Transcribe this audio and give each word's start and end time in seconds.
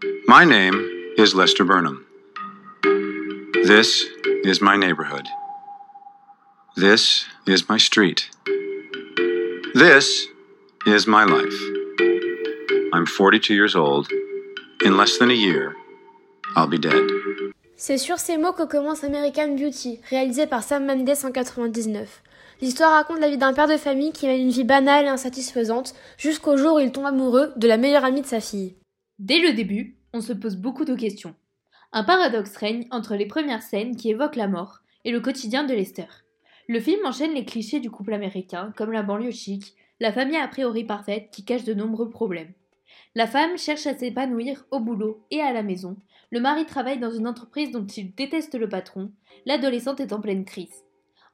My 0.00 0.44
name 0.44 1.14
is 1.16 1.34
Lester 1.34 1.64
Burnham. 1.64 2.06
This 3.64 4.04
is 4.44 4.60
my 4.60 4.76
neighborhood. 4.76 5.26
This 6.76 7.26
is 7.48 7.68
my 7.68 7.78
street. 7.78 8.30
This 9.74 10.28
is 10.86 11.08
my 11.08 11.24
life. 11.24 11.58
I'm 12.92 13.06
42 13.06 13.54
years 13.54 13.74
old. 13.74 14.08
In 14.84 14.96
less 14.96 15.18
than 15.18 15.30
a 15.30 15.34
year, 15.34 15.74
I'll 16.54 16.68
be 16.68 16.78
dead. 16.78 17.10
C'est 17.76 17.98
sur 17.98 18.18
ces 18.18 18.36
mots 18.36 18.52
que 18.52 18.66
commence 18.66 19.02
American 19.02 19.56
Beauty, 19.56 20.00
réalisé 20.10 20.46
par 20.46 20.62
Sam 20.62 20.86
Mendes 20.86 21.24
en 21.24 21.32
99. 21.32 22.22
L'histoire 22.60 22.92
raconte 22.92 23.18
la 23.18 23.28
vie 23.28 23.38
d'un 23.38 23.52
père 23.52 23.66
de 23.66 23.76
famille 23.76 24.12
qui 24.12 24.26
mène 24.26 24.42
une 24.42 24.50
vie 24.50 24.64
banale 24.64 25.06
et 25.06 25.08
insatisfaisante 25.08 25.94
jusqu'au 26.18 26.56
jour 26.56 26.76
où 26.76 26.78
il 26.78 26.92
tombe 26.92 27.06
amoureux 27.06 27.52
de 27.56 27.66
la 27.66 27.76
meilleure 27.76 28.04
amie 28.04 28.22
de 28.22 28.26
sa 28.26 28.40
fille. 28.40 28.74
Dès 29.18 29.40
le 29.40 29.52
début, 29.52 29.96
on 30.12 30.20
se 30.20 30.32
pose 30.32 30.56
beaucoup 30.56 30.84
de 30.84 30.94
questions. 30.94 31.34
Un 31.92 32.04
paradoxe 32.04 32.56
règne 32.56 32.86
entre 32.92 33.16
les 33.16 33.26
premières 33.26 33.62
scènes 33.62 33.96
qui 33.96 34.10
évoquent 34.10 34.36
la 34.36 34.46
mort 34.46 34.78
et 35.04 35.10
le 35.10 35.18
quotidien 35.20 35.64
de 35.64 35.74
Lester. 35.74 36.06
Le 36.68 36.78
film 36.78 37.04
enchaîne 37.04 37.34
les 37.34 37.44
clichés 37.44 37.80
du 37.80 37.90
couple 37.90 38.12
américain, 38.12 38.72
comme 38.76 38.92
la 38.92 39.02
banlieue 39.02 39.32
chic, 39.32 39.74
la 39.98 40.12
famille 40.12 40.36
a 40.36 40.46
priori 40.46 40.84
parfaite 40.84 41.30
qui 41.32 41.44
cache 41.44 41.64
de 41.64 41.74
nombreux 41.74 42.10
problèmes. 42.10 42.52
La 43.16 43.26
femme 43.26 43.58
cherche 43.58 43.88
à 43.88 43.96
s'épanouir 43.96 44.64
au 44.70 44.78
boulot 44.78 45.24
et 45.32 45.40
à 45.40 45.52
la 45.52 45.64
maison. 45.64 45.96
Le 46.30 46.38
mari 46.38 46.64
travaille 46.64 47.00
dans 47.00 47.10
une 47.10 47.26
entreprise 47.26 47.72
dont 47.72 47.86
il 47.86 48.14
déteste 48.14 48.54
le 48.54 48.68
patron. 48.68 49.10
L'adolescente 49.46 49.98
est 49.98 50.12
en 50.12 50.20
pleine 50.20 50.44
crise. 50.44 50.84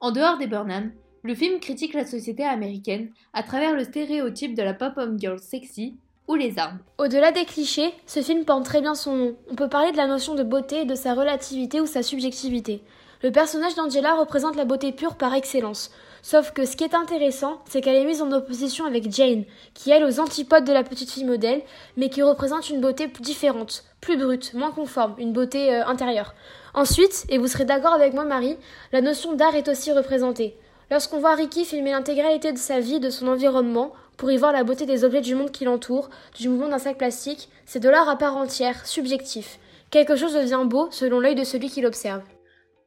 En 0.01 0.11
dehors 0.11 0.39
des 0.39 0.47
Burnham, 0.47 0.93
le 1.23 1.35
film 1.35 1.61
critique 1.61 1.93
la 1.93 2.07
société 2.07 2.45
américaine 2.45 3.13
à 3.35 3.43
travers 3.43 3.75
le 3.75 3.85
stéréotype 3.85 4.55
de 4.55 4.63
la 4.63 4.73
pop-up 4.73 5.19
girl 5.19 5.39
sexy 5.39 5.99
ou 6.29 6.35
les 6.35 6.59
armes. 6.59 6.79
Au-delà 6.99 7.33
des 7.33 7.45
clichés, 7.45 7.93
ce 8.07 8.23
film 8.23 8.45
porte 8.45 8.65
très 8.65 8.81
bien 8.81 8.95
son 8.95 9.15
nom. 9.15 9.37
On 9.51 9.55
peut 9.55 9.69
parler 9.69 9.93
de 9.93 9.97
la 9.97 10.07
notion 10.07 10.35
de 10.35 10.43
beauté 10.43 10.85
de 10.85 10.95
sa 10.95 11.15
relativité 11.15 11.81
ou 11.81 11.87
sa 11.87 12.03
subjectivité. 12.03 12.83
Le 13.23 13.33
personnage 13.33 13.75
d'Angela 13.75 14.15
représente 14.15 14.57
la 14.57 14.67
beauté 14.67 14.93
pure 14.93 15.15
par 15.15 15.33
excellence. 15.35 15.91
Sauf 16.21 16.53
que 16.53 16.65
ce 16.65 16.77
qui 16.77 16.85
est 16.85 16.95
intéressant, 16.95 17.59
c'est 17.69 17.81
qu'elle 17.81 17.97
est 17.97 18.05
mise 18.05 18.23
en 18.23 18.33
opposition 18.33 18.87
avec 18.87 19.11
Jane, 19.13 19.45
qui 19.75 19.91
est 19.91 20.05
aux 20.05 20.21
antipodes 20.21 20.65
de 20.65 20.73
la 20.73 20.83
petite 20.83 21.11
fille 21.11 21.25
modèle, 21.25 21.63
mais 21.97 22.09
qui 22.09 22.23
représente 22.23 22.71
une 22.71 22.81
beauté 22.81 23.07
différente, 23.21 23.85
plus 24.01 24.17
brute, 24.17 24.55
moins 24.55 24.73
conforme, 24.73 25.15
une 25.19 25.33
beauté 25.33 25.75
euh, 25.75 25.87
intérieure. 25.87 26.35
Ensuite, 26.75 27.25
et 27.29 27.39
vous 27.39 27.47
serez 27.47 27.65
d'accord 27.65 27.93
avec 27.93 28.15
moi 28.15 28.25
Marie, 28.25 28.57
la 28.93 29.01
notion 29.01 29.35
d'art 29.35 29.55
est 29.55 29.69
aussi 29.69 29.93
représentée. 29.93 30.57
Lorsqu'on 30.91 31.19
voit 31.19 31.35
Ricky 31.35 31.65
filmer 31.65 31.93
l'intégralité 31.93 32.53
de 32.53 32.59
sa 32.59 32.81
vie, 32.81 33.01
de 33.01 33.11
son 33.11 33.29
environnement, 33.29 33.93
pour 34.17 34.31
y 34.31 34.37
voir 34.37 34.53
la 34.53 34.65
beauté 34.65 34.87
des 34.87 35.05
objets 35.05 35.21
du 35.21 35.35
monde 35.35 35.51
qui 35.51 35.65
l'entoure, 35.65 36.11
du 36.39 36.49
mouvement 36.49 36.69
d'un 36.69 36.79
sac 36.79 36.99
plastique, 36.99 37.49
c'est 37.67 37.81
de 37.81 37.89
l'art 37.89 38.09
à 38.09 38.17
part 38.17 38.37
entière, 38.37 38.87
subjectif. 38.87 39.59
Quelque 39.91 40.17
chose 40.17 40.35
devient 40.35 40.65
beau 40.67 40.89
selon 40.91 41.21
l'œil 41.21 41.35
de 41.35 41.45
celui 41.45 41.69
qui 41.69 41.81
l'observe. 41.81 42.23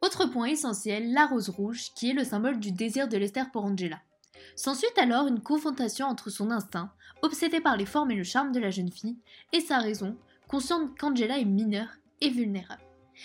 Autre 0.02 0.26
point 0.26 0.48
essentiel, 0.48 1.14
la 1.14 1.26
rose 1.26 1.50
rouge, 1.50 1.92
qui 1.96 2.12
est 2.12 2.14
le 2.14 2.24
symbole 2.24 2.60
du 2.60 2.72
désir 2.72 3.08
de 3.08 3.18
Lester 3.18 3.44
pour 3.52 3.66
Angela. 3.66 4.00
S'ensuit 4.56 4.88
alors 4.98 5.28
une 5.28 5.42
confrontation 5.42 6.08
entre 6.08 6.30
son 6.30 6.52
instinct, 6.52 6.92
obsédé 7.22 7.60
par 7.60 7.78
les 7.78 7.86
formes 7.86 8.12
et 8.12 8.16
le 8.16 8.24
charme 8.24 8.52
de 8.52 8.60
la 8.60 8.70
jeune 8.70 8.92
fille, 8.92 9.18
et 9.54 9.62
sa 9.62 9.80
raison, 9.80 10.18
consciente 10.48 10.98
qu'Angela 10.98 11.40
est 11.40 11.46
mineure 11.46 11.90
et 12.22 12.30
vulnérable. 12.30 12.82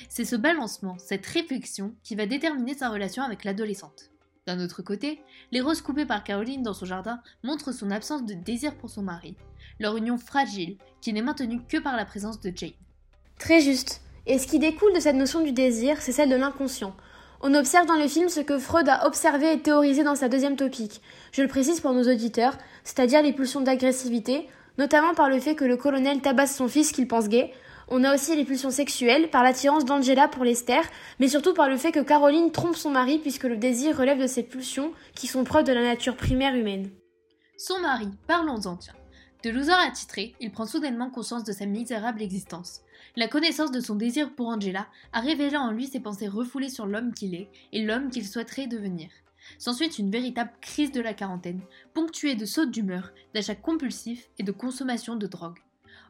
C'est 0.08 0.24
ce 0.24 0.36
balancement, 0.36 0.96
cette 0.98 1.26
réflexion, 1.26 1.94
qui 2.02 2.14
va 2.14 2.26
déterminer 2.26 2.74
sa 2.74 2.88
relation 2.88 3.22
avec 3.22 3.44
l'adolescente. 3.44 4.11
D'un 4.44 4.58
autre 4.58 4.82
côté, 4.82 5.22
les 5.52 5.60
roses 5.60 5.82
coupées 5.82 6.04
par 6.04 6.24
Caroline 6.24 6.64
dans 6.64 6.74
son 6.74 6.84
jardin 6.84 7.20
montrent 7.44 7.70
son 7.70 7.92
absence 7.92 8.24
de 8.24 8.34
désir 8.34 8.74
pour 8.74 8.90
son 8.90 9.02
mari, 9.02 9.36
leur 9.78 9.96
union 9.96 10.18
fragile 10.18 10.78
qui 11.00 11.12
n'est 11.12 11.22
maintenue 11.22 11.60
que 11.68 11.76
par 11.76 11.96
la 11.96 12.04
présence 12.04 12.40
de 12.40 12.52
Jane. 12.54 12.72
Très 13.38 13.60
juste. 13.60 14.00
Et 14.26 14.40
ce 14.40 14.48
qui 14.48 14.58
découle 14.58 14.94
de 14.94 15.00
cette 15.00 15.14
notion 15.14 15.44
du 15.44 15.52
désir, 15.52 16.00
c'est 16.00 16.10
celle 16.10 16.28
de 16.28 16.34
l'inconscient. 16.34 16.96
On 17.40 17.54
observe 17.54 17.86
dans 17.86 17.96
le 17.96 18.08
film 18.08 18.28
ce 18.28 18.40
que 18.40 18.58
Freud 18.58 18.88
a 18.88 19.06
observé 19.06 19.52
et 19.52 19.60
théorisé 19.60 20.02
dans 20.02 20.16
sa 20.16 20.28
deuxième 20.28 20.56
topique. 20.56 21.02
Je 21.30 21.42
le 21.42 21.48
précise 21.48 21.80
pour 21.80 21.92
nos 21.92 22.10
auditeurs, 22.12 22.58
c'est-à-dire 22.82 23.22
les 23.22 23.32
pulsions 23.32 23.60
d'agressivité, 23.60 24.48
notamment 24.76 25.14
par 25.14 25.28
le 25.28 25.38
fait 25.38 25.54
que 25.54 25.64
le 25.64 25.76
colonel 25.76 26.20
tabasse 26.20 26.56
son 26.56 26.66
fils 26.66 26.90
qu'il 26.90 27.06
pense 27.06 27.28
gay, 27.28 27.52
on 27.92 28.04
a 28.04 28.14
aussi 28.14 28.34
les 28.34 28.46
pulsions 28.46 28.70
sexuelles, 28.70 29.28
par 29.28 29.42
l'attirance 29.42 29.84
d'Angela 29.84 30.26
pour 30.26 30.44
Lester, 30.44 30.80
mais 31.20 31.28
surtout 31.28 31.52
par 31.52 31.68
le 31.68 31.76
fait 31.76 31.92
que 31.92 32.00
Caroline 32.00 32.50
trompe 32.50 32.74
son 32.74 32.90
mari 32.90 33.18
puisque 33.18 33.44
le 33.44 33.58
désir 33.58 33.98
relève 33.98 34.18
de 34.18 34.26
ces 34.26 34.42
pulsions 34.42 34.92
qui 35.14 35.26
sont 35.26 35.44
preuves 35.44 35.66
de 35.66 35.74
la 35.74 35.82
nature 35.82 36.16
primaire 36.16 36.54
humaine. 36.54 36.90
Son 37.58 37.78
mari, 37.80 38.08
parlons-en 38.26 38.76
tiens. 38.76 38.94
De 39.44 39.50
loser 39.50 39.72
attitré, 39.72 40.34
il 40.40 40.50
prend 40.50 40.64
soudainement 40.64 41.10
conscience 41.10 41.44
de 41.44 41.52
sa 41.52 41.66
misérable 41.66 42.22
existence. 42.22 42.80
La 43.14 43.28
connaissance 43.28 43.72
de 43.72 43.80
son 43.80 43.94
désir 43.94 44.34
pour 44.34 44.48
Angela 44.48 44.86
a 45.12 45.20
révélé 45.20 45.58
en 45.58 45.70
lui 45.70 45.86
ses 45.86 46.00
pensées 46.00 46.28
refoulées 46.28 46.70
sur 46.70 46.86
l'homme 46.86 47.12
qu'il 47.12 47.34
est 47.34 47.50
et 47.72 47.82
l'homme 47.82 48.08
qu'il 48.08 48.26
souhaiterait 48.26 48.68
devenir. 48.68 49.10
S'ensuit 49.58 49.88
une 49.88 50.10
véritable 50.10 50.52
crise 50.62 50.92
de 50.92 51.02
la 51.02 51.12
quarantaine, 51.12 51.60
ponctuée 51.92 52.36
de 52.36 52.46
sautes 52.46 52.70
d'humeur, 52.70 53.10
d'achats 53.34 53.54
compulsifs 53.54 54.30
et 54.38 54.44
de 54.44 54.52
consommation 54.52 55.14
de 55.14 55.26
drogue. 55.26 55.58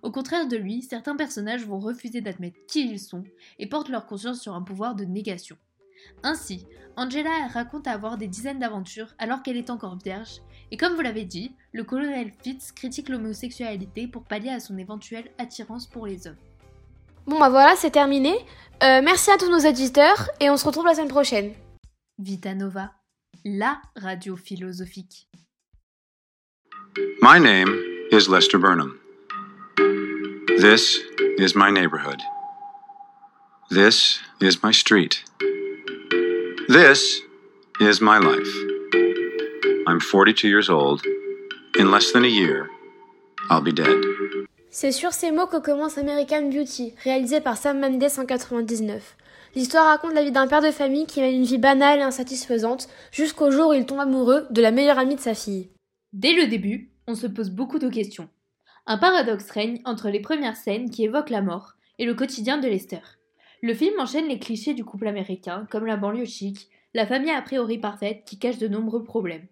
Au 0.02 0.10
contraire 0.10 0.48
de 0.48 0.56
lui, 0.56 0.82
certains 0.82 1.16
personnages 1.16 1.64
vont 1.64 1.78
refuser 1.78 2.20
d'admettre 2.20 2.58
qui 2.66 2.90
ils 2.90 2.98
sont 2.98 3.22
et 3.58 3.68
portent 3.68 3.88
leur 3.88 4.06
conscience 4.06 4.40
sur 4.40 4.54
un 4.54 4.62
pouvoir 4.62 4.96
de 4.96 5.04
négation. 5.04 5.56
Ainsi, 6.24 6.66
Angela 6.96 7.46
raconte 7.52 7.86
avoir 7.86 8.18
des 8.18 8.26
dizaines 8.26 8.58
d'aventures 8.58 9.14
alors 9.18 9.42
qu'elle 9.42 9.56
est 9.56 9.70
encore 9.70 9.96
vierge, 9.96 10.40
et 10.72 10.76
comme 10.76 10.94
vous 10.94 11.00
l'avez 11.00 11.24
dit, 11.24 11.54
le 11.72 11.84
colonel 11.84 12.32
Fitz 12.42 12.72
critique 12.72 13.08
l'homosexualité 13.08 14.08
pour 14.08 14.24
pallier 14.24 14.50
à 14.50 14.60
son 14.60 14.76
éventuelle 14.76 15.30
attirance 15.38 15.86
pour 15.86 16.06
les 16.06 16.26
hommes. 16.26 16.36
Bon 17.26 17.38
bah 17.38 17.50
voilà, 17.50 17.76
c'est 17.76 17.92
terminé. 17.92 18.34
Euh, 18.82 19.00
merci 19.02 19.30
à 19.30 19.38
tous 19.38 19.48
nos 19.48 19.68
auditeurs 19.68 20.28
et 20.40 20.50
on 20.50 20.56
se 20.56 20.66
retrouve 20.66 20.86
la 20.86 20.94
semaine 20.94 21.08
prochaine. 21.08 21.52
Vita 22.18 22.54
Nova, 22.54 22.92
la 23.44 23.80
radio 23.96 24.36
philosophique. 24.36 25.28
My 27.22 27.38
name 27.38 27.72
is 28.10 28.28
Lester 28.28 28.58
Burnham. 28.58 29.01
This 30.58 31.00
is 31.38 31.54
my 31.54 31.70
neighborhood. 31.70 32.20
This 33.70 34.20
is 34.40 34.62
my 34.62 34.70
street. 34.70 35.24
This 36.68 37.22
is 37.80 38.00
my 38.00 38.18
life. 38.18 38.48
I'm 39.86 39.98
42 39.98 40.48
years 40.48 40.68
old. 40.68 41.02
In 41.78 41.90
less 41.90 42.12
than 42.12 42.24
a 42.24 42.28
year, 42.28 42.68
I'll 43.50 43.62
be 43.62 43.72
dead. 43.72 44.04
C'est 44.70 44.92
sur 44.92 45.12
ces 45.12 45.30
mots 45.30 45.46
que 45.46 45.58
commence 45.58 45.98
American 45.98 46.48
Beauty, 46.50 46.94
réalisé 47.02 47.40
par 47.40 47.56
Sam 47.56 47.80
Mendes 47.80 48.10
en 48.18 48.26
99. 48.26 49.16
L'histoire 49.54 49.86
raconte 49.86 50.14
la 50.14 50.22
vie 50.22 50.32
d'un 50.32 50.46
père 50.46 50.62
de 50.62 50.70
famille 50.70 51.06
qui 51.06 51.20
mène 51.20 51.34
une 51.34 51.44
vie 51.44 51.58
banale 51.58 52.00
et 52.00 52.02
insatisfaisante 52.02 52.88
jusqu'au 53.10 53.50
jour 53.50 53.70
où 53.70 53.72
il 53.72 53.86
tombe 53.86 54.00
amoureux 54.00 54.46
de 54.50 54.62
la 54.62 54.70
meilleure 54.70 54.98
amie 54.98 55.16
de 55.16 55.20
sa 55.20 55.34
fille. 55.34 55.70
Dès 56.12 56.34
le 56.34 56.46
début, 56.46 56.90
on 57.06 57.14
se 57.14 57.26
pose 57.26 57.50
beaucoup 57.50 57.78
de 57.78 57.88
questions. 57.88 58.28
Un 58.86 58.98
paradoxe 58.98 59.48
règne 59.50 59.80
entre 59.84 60.10
les 60.10 60.18
premières 60.18 60.56
scènes 60.56 60.90
qui 60.90 61.04
évoquent 61.04 61.30
la 61.30 61.42
mort 61.42 61.74
et 61.98 62.04
le 62.04 62.14
quotidien 62.14 62.58
de 62.58 62.66
Lester. 62.66 63.00
Le 63.62 63.74
film 63.74 63.94
enchaîne 64.00 64.26
les 64.26 64.40
clichés 64.40 64.74
du 64.74 64.84
couple 64.84 65.06
américain, 65.06 65.68
comme 65.70 65.86
la 65.86 65.96
banlieue 65.96 66.24
chic, 66.24 66.68
la 66.94 67.06
famille 67.06 67.30
a 67.30 67.40
priori 67.42 67.78
parfaite 67.78 68.24
qui 68.26 68.40
cache 68.40 68.58
de 68.58 68.66
nombreux 68.66 69.04
problèmes. 69.04 69.46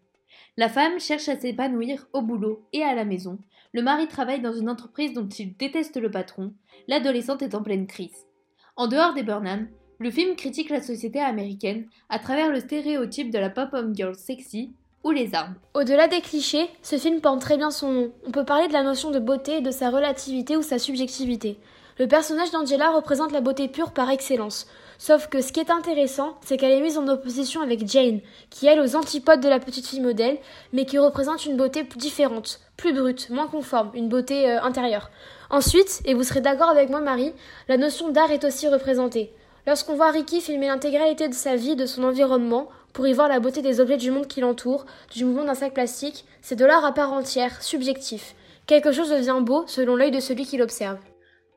La 0.57 0.69
femme 0.69 0.99
cherche 0.99 1.29
à 1.29 1.39
s'épanouir 1.39 2.09
au 2.13 2.23
boulot 2.23 2.67
et 2.73 2.83
à 2.83 2.95
la 2.95 3.05
maison. 3.05 3.39
Le 3.73 3.83
mari 3.83 4.09
travaille 4.09 4.41
dans 4.41 4.53
une 4.53 4.69
entreprise 4.69 5.13
dont 5.13 5.29
il 5.29 5.57
déteste 5.57 5.97
le 5.97 6.11
patron. 6.11 6.53
L'adolescente 6.89 7.43
est 7.43 7.55
en 7.55 7.63
pleine 7.63 7.87
crise. 7.87 8.27
En 8.75 8.89
dehors 8.89 9.15
des 9.15 9.23
Burnham, 9.23 9.69
le 10.01 10.11
film 10.11 10.35
critique 10.35 10.71
la 10.71 10.83
société 10.83 11.21
américaine 11.21 11.87
à 12.09 12.19
travers 12.19 12.51
le 12.51 12.59
stéréotype 12.59 13.31
de 13.31 13.39
la 13.39 13.51
pop-up 13.51 13.95
girl 13.95 14.17
sexy 14.17 14.73
ou 15.05 15.11
les 15.11 15.35
armes. 15.35 15.55
Au-delà 15.75 16.09
des 16.09 16.21
clichés, 16.21 16.69
ce 16.83 16.97
film 16.97 17.21
porte 17.21 17.41
très 17.41 17.57
bien 17.57 17.71
son 17.71 17.91
nom. 17.91 18.13
On 18.27 18.31
peut 18.31 18.45
parler 18.45 18.69
de 18.69 18.73
la 18.73 18.83
notion 18.83 19.11
de 19.11 19.19
beauté 19.19 19.61
de 19.61 19.71
sa 19.71 19.91
relativité 19.91 20.57
ou 20.57 20.63
sa 20.63 20.79
subjectivité. 20.79 21.59
Le 21.99 22.09
personnage 22.09 22.51
d'Angela 22.51 22.91
représente 22.91 23.33
la 23.33 23.43
beauté 23.43 23.69
pure 23.69 23.93
par 23.93 24.09
excellence. 24.11 24.67
Sauf 24.97 25.29
que 25.29 25.41
ce 25.41 25.53
qui 25.53 25.61
est 25.61 25.71
intéressant, 25.71 26.35
c'est 26.43 26.57
qu'elle 26.57 26.73
est 26.73 26.81
mise 26.81 26.99
en 26.99 27.09
opposition 27.09 27.63
avec 27.63 27.89
Jane, 27.89 28.21
qui 28.51 28.67
est 28.67 28.81
aux 28.81 28.97
antipodes 28.97 29.41
de 29.41 29.49
la 29.49 29.59
petite 29.59 29.87
fille 29.87 30.01
modèle, 30.01 30.39
mais 30.73 30.85
qui 30.85 30.99
représente 30.99 31.47
une 31.47 31.57
beauté 31.57 31.85
différente, 31.97 32.61
plus 32.77 32.93
brute, 32.93 33.31
moins 33.31 33.47
conforme, 33.47 33.91
une 33.95 34.09
beauté 34.09 34.51
euh, 34.51 34.63
intérieure. 34.63 35.11
Ensuite, 35.51 36.01
et 36.05 36.15
vous 36.15 36.23
serez 36.23 36.41
d'accord 36.41 36.69
avec 36.69 36.91
moi 36.91 37.01
Marie, 37.01 37.33
la 37.69 37.77
notion 37.77 38.11
d'art 38.11 38.31
est 38.31 38.45
aussi 38.45 38.69
représentée. 38.69 39.33
Lorsqu'on 39.71 39.95
voit 39.95 40.11
Ricky 40.11 40.41
filmer 40.41 40.67
l'intégralité 40.67 41.29
de 41.29 41.33
sa 41.33 41.55
vie, 41.55 41.77
de 41.77 41.87
son 41.87 42.03
environnement, 42.03 42.69
pour 42.93 43.07
y 43.07 43.13
voir 43.13 43.29
la 43.29 43.39
beauté 43.39 43.63
des 43.63 43.79
objets 43.79 43.99
du 43.99 44.11
monde 44.11 44.27
qui 44.27 44.41
l'entoure, 44.41 44.85
du 45.15 45.25
mouvement 45.25 45.45
d'un 45.45 45.55
sac 45.55 45.75
plastique, 45.75 46.25
c'est 46.43 46.57
de 46.57 46.65
l'art 46.65 46.85
à 46.85 46.91
part 46.93 47.13
entière, 47.13 47.63
subjectif. 47.63 48.35
Quelque 48.67 48.91
chose 48.91 49.11
devient 49.11 49.39
beau 49.41 49.63
selon 49.69 49.95
l'œil 49.95 50.11
de 50.11 50.19
celui 50.19 50.45
qui 50.45 50.57
l'observe. 50.57 50.99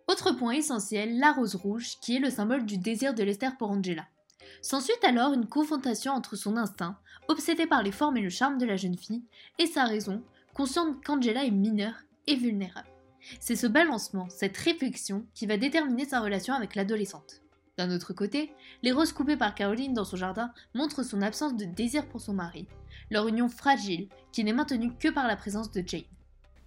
Autre 0.08 0.32
point 0.32 0.52
essentiel, 0.52 1.18
la 1.18 1.32
rose 1.32 1.56
rouge, 1.56 1.94
qui 2.04 2.18
est 2.18 2.20
le 2.20 2.30
symbole 2.30 2.68
du 2.68 2.78
désir 2.78 3.16
de 3.16 3.24
Lester 3.24 3.50
pour 3.58 3.72
Angela. 3.72 4.06
S'ensuit 4.62 4.94
alors 5.02 5.34
une 5.34 5.48
confrontation 5.48 6.14
entre 6.14 6.36
son 6.36 6.56
instinct, 6.56 7.00
obsédé 7.30 7.66
par 7.66 7.82
les 7.82 7.92
formes 7.92 8.18
et 8.18 8.22
le 8.22 8.30
charme 8.30 8.60
de 8.60 8.68
la 8.68 8.76
jeune 8.76 8.96
fille, 8.96 9.24
et 9.58 9.66
sa 9.66 9.86
raison, 9.86 10.22
consciente 10.54 11.04
qu'Angela 11.04 11.46
est 11.46 11.50
mineure 11.50 11.96
et 12.28 12.36
vulnérable. 12.36 12.90
C'est 13.40 13.56
ce 13.56 13.66
balancement, 13.66 14.28
cette 14.30 14.58
réflexion 14.58 15.26
qui 15.34 15.48
va 15.48 15.58
déterminer 15.58 16.06
sa 16.06 16.20
relation 16.20 16.54
avec 16.54 16.76
l'adolescente. 16.76 17.43
D'un 17.76 17.90
autre 17.90 18.14
côté, 18.14 18.54
les 18.84 18.92
roses 18.92 19.14
coupées 19.14 19.36
par 19.36 19.56
Caroline 19.56 19.96
dans 19.96 20.06
son 20.06 20.16
jardin 20.16 20.52
montrent 20.76 21.02
son 21.02 21.24
absence 21.24 21.56
de 21.56 21.66
désir 21.66 22.06
pour 22.06 22.22
son 22.22 22.34
mari, 22.34 22.68
leur 23.10 23.28
union 23.28 23.50
fragile 23.50 24.10
qui 24.32 24.44
n'est 24.44 24.54
maintenue 24.54 24.92
que 25.00 25.08
par 25.08 25.28
la 25.28 25.36
présence 25.36 25.72
de 25.72 25.84
Jane. 25.86 26.04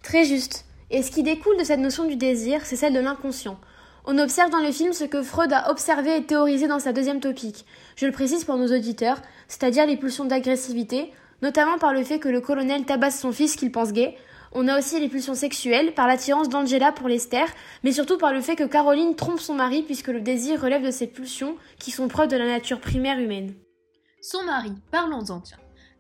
Très 0.03 0.25
juste. 0.25 0.65
Et 0.91 1.05
ce 1.05 1.13
qui 1.13 1.23
découle 1.23 1.59
de 1.59 1.65
cette 1.65 1.79
notion 1.79 2.09
du 2.09 2.17
désir, 2.17 2.65
c'est 2.65 2.75
celle 2.75 2.93
de 2.93 2.99
l'inconscient. 2.99 3.61
On 4.05 4.19
observe 4.19 4.51
dans 4.51 4.61
le 4.61 4.73
film 4.73 4.93
ce 4.93 5.05
que 5.05 5.23
Freud 5.23 5.53
a 5.53 5.71
observé 5.71 6.17
et 6.17 6.25
théorisé 6.25 6.67
dans 6.67 6.81
sa 6.81 6.93
deuxième 6.93 7.21
topique. 7.21 7.67
Je 7.95 8.07
le 8.07 8.13
précise 8.13 8.45
pour 8.45 8.57
nos 8.57 8.75
auditeurs, 8.77 9.23
c'est-à-dire 9.47 9.87
les 9.87 9.97
pulsions 9.97 10.25
d'agressivité, 10.25 11.13
notamment 11.41 11.79
par 11.79 11.93
le 11.93 12.03
fait 12.03 12.19
que 12.19 12.29
le 12.29 12.41
colonel 12.41 12.85
tabasse 12.85 13.21
son 13.21 13.31
fils 13.31 13.55
qu'il 13.55 13.71
pense 13.71 13.93
gay, 13.93 14.17
on 14.53 14.69
a 14.69 14.79
aussi 14.79 15.01
les 15.01 15.09
pulsions 15.09 15.35
sexuelles, 15.35 15.95
par 15.95 16.07
l'attirance 16.07 16.49
d'Angela 16.49 16.93
pour 16.93 17.09
Lester, 17.09 17.45
mais 17.83 17.93
surtout 17.93 18.19
par 18.19 18.33
le 18.33 18.41
fait 18.41 18.57
que 18.57 18.65
Caroline 18.65 19.17
trompe 19.17 19.41
son 19.41 19.55
mari 19.55 19.83
puisque 19.83 20.09
le 20.09 20.21
désir 20.21 20.61
relève 20.61 20.85
de 20.85 20.91
ces 20.91 21.07
pulsions 21.07 21.57
qui 21.79 21.91
sont 21.91 22.09
preuves 22.09 22.29
de 22.29 22.37
la 22.37 22.47
nature 22.47 22.81
primaire 22.81 23.19
humaine. 23.19 23.55
Son 24.23 24.43
mari, 24.45 24.73
parlons-en. 24.91 25.43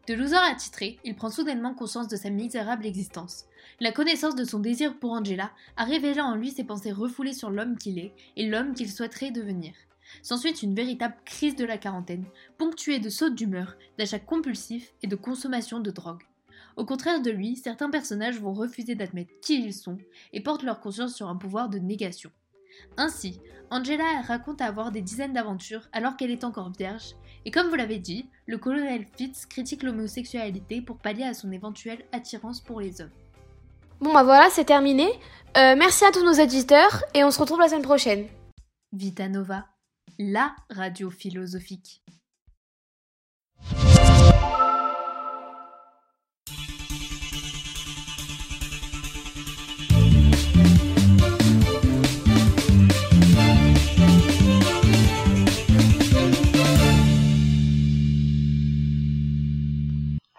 De 0.09 0.15
loser 0.15 0.37
attitré, 0.37 0.99
il 1.05 1.17
prend 1.17 1.31
soudainement 1.31 1.75
conscience 1.75 2.07
de 2.07 2.17
sa 2.17 2.31
misérable 2.31 2.87
existence. 2.87 3.47
La 3.81 3.91
connaissance 3.91 4.37
de 4.37 4.45
son 4.45 4.61
désir 4.61 4.99
pour 4.99 5.13
Angela 5.13 5.51
a 5.77 5.85
révélé 5.85 6.21
en 6.21 6.37
lui 6.37 6.51
ses 6.51 6.65
pensées 6.65 6.93
refoulées 6.93 7.33
sur 7.33 7.51
l'homme 7.51 7.77
qu'il 7.77 7.99
est 7.99 8.15
et 8.37 8.47
l'homme 8.47 8.75
qu'il 8.75 8.91
souhaiterait 8.91 9.33
devenir. 9.33 9.75
S'ensuit 10.23 10.53
une 10.53 10.77
véritable 10.77 11.17
crise 11.25 11.57
de 11.57 11.65
la 11.65 11.77
quarantaine, 11.77 12.25
ponctuée 12.57 13.01
de 13.01 13.09
sautes 13.09 13.35
d'humeur, 13.35 13.75
d'achats 13.99 14.21
compulsifs 14.21 14.95
et 15.03 15.09
de 15.09 15.17
consommation 15.17 15.81
de 15.81 15.91
drogue. 15.91 16.23
Au 16.77 16.85
contraire 16.85 17.23
de 17.23 17.31
lui, 17.31 17.57
certains 17.57 17.91
personnages 17.91 18.39
vont 18.39 18.53
refuser 18.53 18.95
d'admettre 18.95 19.33
qui 19.41 19.65
ils 19.65 19.73
sont 19.73 19.99
et 20.33 20.43
portent 20.43 20.63
leur 20.63 20.81
conscience 20.81 21.15
sur 21.15 21.29
un 21.29 21.37
pouvoir 21.37 21.71
de 21.71 21.79
négation. 21.79 22.31
Ainsi, 22.99 23.41
Angela 23.71 24.21
raconte 24.27 24.61
avoir 24.61 24.93
des 24.93 25.01
dizaines 25.01 25.33
d'aventures 25.33 25.89
alors 25.93 26.17
qu'elle 26.17 26.31
est 26.31 26.45
encore 26.45 26.71
vierge, 26.71 27.15
et 27.45 27.51
comme 27.51 27.69
vous 27.69 27.75
l'avez 27.75 27.99
dit, 27.99 28.29
le 28.47 28.59
colonel 28.59 29.07
Fitz 29.17 29.47
critique 29.47 29.83
l'homosexualité 29.83 30.83
pour 30.83 30.99
pallier 30.99 31.25
à 31.25 31.35
son 31.35 31.51
éventuelle 31.51 32.05
attirance 32.13 32.61
pour 32.61 32.81
les 32.81 33.01
hommes. 33.01 33.11
Bon 34.01 34.13
bah 34.13 34.25
voilà, 34.25 34.51
c'est 34.51 34.67
terminé. 34.67 35.07
Euh, 35.57 35.75
merci 35.77 36.05
à 36.05 36.13
tous 36.13 36.25
nos 36.25 36.33
éditeurs 36.33 37.03
et 37.15 37.25
on 37.25 37.31
se 37.31 37.41
retrouve 37.41 37.61
la 37.61 37.69
semaine 37.69 37.83
prochaine. 37.83 38.27
Vita 38.93 39.29
Nova, 39.29 39.67
la 40.19 40.55
radio 40.71 41.09
philosophique. 41.11 42.03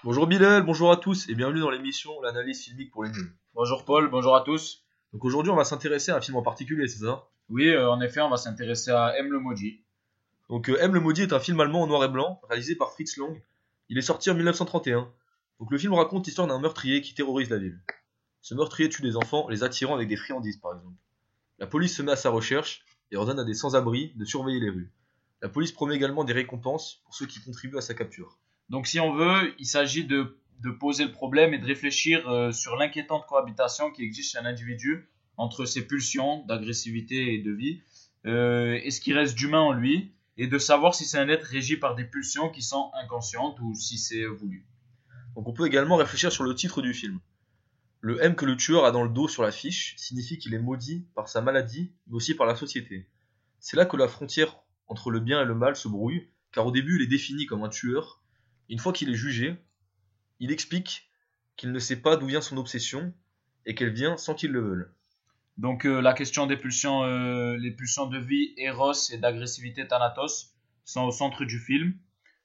Bonjour 0.07 0.25
Bilal, 0.25 0.63
bonjour 0.63 0.89
à 0.89 0.95
tous 0.95 1.27
et 1.27 1.35
bienvenue 1.35 1.59
dans 1.59 1.69
l'émission 1.69 2.21
L'analyse 2.21 2.63
filmique 2.63 2.91
pour 2.91 3.03
les 3.03 3.09
nuls. 3.09 3.35
Bonjour 3.53 3.83
Paul, 3.83 4.09
bonjour 4.09 4.37
à 4.37 4.41
tous. 4.41 4.85
Donc 5.11 5.25
aujourd'hui 5.25 5.51
on 5.51 5.57
va 5.57 5.65
s'intéresser 5.65 6.11
à 6.11 6.15
un 6.15 6.21
film 6.21 6.37
en 6.37 6.41
particulier, 6.41 6.87
c'est 6.87 7.03
ça? 7.03 7.27
Oui, 7.49 7.67
euh, 7.67 7.91
en 7.91 7.99
effet, 7.99 8.21
on 8.21 8.29
va 8.29 8.37
s'intéresser 8.37 8.89
à 8.89 9.17
M 9.17 9.29
le 9.29 9.39
maudit. 9.39 9.81
Donc 10.47 10.69
euh, 10.69 10.77
M 10.79 10.93
le 10.93 11.01
maudit 11.01 11.23
est 11.23 11.33
un 11.33 11.41
film 11.41 11.59
allemand 11.59 11.81
en 11.81 11.87
noir 11.87 12.05
et 12.05 12.07
blanc 12.07 12.39
réalisé 12.47 12.77
par 12.77 12.93
Fritz 12.93 13.17
Lang. 13.17 13.37
Il 13.89 13.97
est 13.97 14.01
sorti 14.01 14.29
en 14.29 14.35
1931. 14.35 15.11
Donc 15.59 15.71
le 15.71 15.77
film 15.77 15.93
raconte 15.93 16.25
l'histoire 16.25 16.47
d'un 16.47 16.59
meurtrier 16.59 17.01
qui 17.01 17.13
terrorise 17.13 17.49
la 17.49 17.57
ville. 17.57 17.77
Ce 18.41 18.55
meurtrier 18.55 18.87
tue 18.87 19.01
des 19.01 19.17
enfants, 19.17 19.49
les 19.49 19.65
attirant 19.65 19.95
avec 19.95 20.07
des 20.07 20.15
friandises 20.15 20.55
par 20.55 20.73
exemple. 20.73 20.95
La 21.59 21.67
police 21.67 21.97
se 21.97 22.01
met 22.01 22.13
à 22.13 22.15
sa 22.15 22.29
recherche 22.29 22.85
et 23.11 23.17
ordonne 23.17 23.39
à 23.39 23.43
des 23.43 23.55
sans-abri 23.55 24.13
de 24.15 24.23
surveiller 24.23 24.61
les 24.61 24.69
rues. 24.69 24.93
La 25.41 25.49
police 25.49 25.73
promet 25.73 25.95
également 25.95 26.23
des 26.23 26.31
récompenses 26.31 27.01
pour 27.03 27.13
ceux 27.13 27.25
qui 27.25 27.41
contribuent 27.41 27.77
à 27.77 27.81
sa 27.81 27.93
capture. 27.93 28.39
Donc 28.69 28.87
si 28.87 28.99
on 28.99 29.13
veut, 29.13 29.53
il 29.59 29.65
s'agit 29.65 30.05
de, 30.05 30.35
poser 30.79 31.05
le 31.05 31.11
problème 31.11 31.53
et 31.53 31.59
de 31.59 31.65
réfléchir 31.65 32.27
euh, 32.27 32.51
sur 32.51 32.75
l'inquiétante 32.75 33.25
cohabitation 33.27 33.91
qui 33.91 34.03
existe 34.03 34.33
chez 34.33 34.37
un 34.39 34.45
individu 34.45 35.07
entre 35.37 35.65
ses 35.65 35.87
pulsions 35.87 36.43
d'agressivité 36.45 37.33
et 37.35 37.39
de 37.39 37.51
vie 37.51 37.81
euh, 38.25 38.79
et 38.83 38.91
ce 38.91 38.99
qui 38.99 39.13
reste 39.13 39.35
d'humain 39.35 39.61
en 39.61 39.71
lui 39.71 40.11
et 40.35 40.47
de 40.47 40.57
savoir 40.57 40.93
si 40.93 41.05
c'est 41.05 41.17
un 41.17 41.29
être 41.29 41.45
régi 41.45 41.77
par 41.77 41.95
des 41.95 42.03
pulsions 42.03 42.49
qui 42.49 42.61
sont 42.61 42.91
inconscientes 43.01 43.59
ou 43.61 43.73
si 43.75 43.97
c'est 43.97 44.25
voulu. 44.25 44.65
Donc 45.35 45.47
on 45.47 45.53
peut 45.53 45.67
également 45.67 45.95
réfléchir 45.95 46.31
sur 46.31 46.43
le 46.43 46.53
titre 46.53 46.81
du 46.81 46.93
film. 46.93 47.19
Le 48.01 48.23
M 48.23 48.35
que 48.35 48.45
le 48.45 48.57
tueur 48.57 48.85
a 48.85 48.91
dans 48.91 49.03
le 49.03 49.09
dos 49.09 49.27
sur 49.27 49.43
l'affiche 49.43 49.95
signifie 49.97 50.37
qu'il 50.37 50.53
est 50.53 50.59
maudit 50.59 51.07
par 51.15 51.29
sa 51.29 51.41
maladie, 51.41 51.93
mais 52.07 52.15
aussi 52.15 52.35
par 52.35 52.45
la 52.45 52.55
société. 52.55 53.07
C'est 53.59 53.77
là 53.77 53.85
que 53.85 53.97
la 53.97 54.07
frontière 54.07 54.59
entre 54.87 55.09
le 55.09 55.19
bien 55.19 55.41
et 55.41 55.45
le 55.45 55.55
mal 55.55 55.75
se 55.75 55.87
brouille, 55.87 56.27
car 56.51 56.65
au 56.65 56.71
début 56.71 56.97
il 56.97 57.03
est 57.03 57.07
défini 57.07 57.45
comme 57.45 57.63
un 57.63 57.69
tueur, 57.69 58.21
une 58.69 58.79
fois 58.79 58.93
qu'il 58.93 59.09
est 59.09 59.15
jugé, 59.15 59.55
il 60.39 60.51
explique 60.51 61.09
qu'il 61.55 61.71
ne 61.71 61.79
sait 61.79 62.01
pas 62.01 62.15
d'où 62.15 62.27
vient 62.27 62.41
son 62.41 62.57
obsession 62.57 63.13
et 63.65 63.75
qu'elle 63.75 63.91
vient 63.91 64.17
sans 64.17 64.33
qu'il 64.33 64.51
le 64.51 64.61
veuille. 64.61 64.85
Donc 65.57 65.85
euh, 65.85 66.01
la 66.01 66.13
question 66.13 66.45
des 66.45 66.57
pulsions, 66.57 67.03
euh, 67.03 67.57
les 67.57 67.71
pulsions 67.71 68.05
de 68.05 68.19
vie, 68.19 68.53
Eros 68.57 68.93
et 69.11 69.17
d'agressivité 69.17 69.87
Thanatos 69.87 70.53
sont 70.85 71.03
au 71.03 71.11
centre 71.11 71.45
du 71.45 71.59
film. 71.59 71.93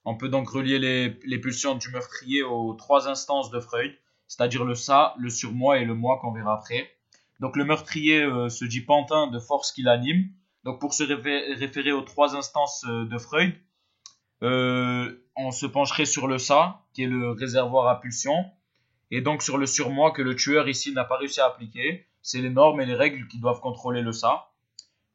On 0.04 0.16
peut 0.16 0.28
donc 0.28 0.48
relier 0.48 0.78
les, 0.78 1.38
pulsions 1.38 1.74
du 1.74 1.90
meurtrier 1.90 2.42
aux 2.42 2.74
trois 2.74 3.08
instances 3.08 3.50
de 3.50 3.60
Freud, 3.60 3.92
c'est-à-dire 4.26 4.64
le 4.64 4.74
ça, 4.74 5.14
le 5.18 5.30
surmoi 5.30 5.78
et 5.78 5.84
le 5.84 5.94
moi 5.94 6.18
qu'on 6.20 6.32
verra 6.32 6.54
après. 6.54 6.90
Donc 7.38 7.56
le 7.56 7.64
meurtrier 7.64 8.22
euh, 8.22 8.48
se 8.48 8.64
dit 8.64 8.80
pantin 8.80 9.26
de 9.28 9.38
force 9.38 9.72
qui 9.72 9.82
l'anime. 9.82 10.30
Donc 10.64 10.80
pour 10.80 10.94
se 10.94 11.02
réfé- 11.02 11.54
référer 11.54 11.92
aux 11.92 12.02
trois 12.02 12.34
instances 12.34 12.84
de 12.84 13.18
Freud, 13.18 13.52
euh, 14.42 15.24
on 15.36 15.52
se 15.52 15.66
pencherait 15.66 16.04
sur 16.04 16.26
le 16.26 16.38
ça, 16.38 16.82
qui 16.92 17.04
est 17.04 17.06
le 17.06 17.30
réservoir 17.30 17.88
à 17.88 18.00
pulsion, 18.00 18.44
et 19.10 19.20
donc 19.20 19.42
sur 19.42 19.56
le 19.56 19.66
surmoi 19.66 20.10
que 20.10 20.22
le 20.22 20.34
tueur 20.34 20.68
ici 20.68 20.92
n'a 20.92 21.04
pas 21.04 21.16
réussi 21.16 21.40
à 21.40 21.46
appliquer. 21.46 22.06
C'est 22.22 22.40
les 22.40 22.50
normes 22.50 22.80
et 22.80 22.86
les 22.86 22.94
règles 22.94 23.26
qui 23.28 23.38
doivent 23.38 23.60
contrôler 23.60 24.02
le 24.02 24.12
ça. 24.12 24.50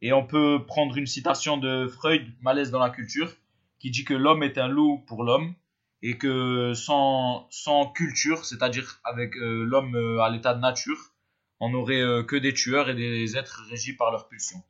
Et 0.01 0.13
on 0.13 0.25
peut 0.25 0.65
prendre 0.65 0.97
une 0.97 1.07
citation 1.07 1.57
de 1.57 1.87
Freud, 1.87 2.25
Malaise 2.41 2.71
dans 2.71 2.79
la 2.79 2.89
culture, 2.89 3.31
qui 3.79 3.91
dit 3.91 4.05
que 4.05 4.13
l'homme 4.13 4.43
est 4.43 4.57
un 4.57 4.67
loup 4.67 5.03
pour 5.07 5.23
l'homme, 5.23 5.55
et 6.03 6.17
que 6.17 6.73
sans, 6.73 7.47
culture, 7.95 8.45
c'est-à-dire 8.45 8.99
avec 9.03 9.35
euh, 9.35 9.63
l'homme 9.63 9.95
euh, 9.95 10.21
à 10.21 10.29
l'état 10.29 10.53
de 10.53 10.59
nature, 10.59 11.11
on 11.59 11.69
n'aurait 11.69 12.03
que 12.27 12.35
des 12.35 12.53
tueurs 12.53 12.87
et 12.87 12.93
des 12.93 13.35
êtres 13.35 13.65
régis 13.67 13.97
par 13.97 14.11
leurs 14.11 14.27
pulsions. 14.27 14.61